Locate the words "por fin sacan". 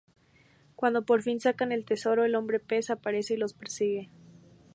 1.05-1.71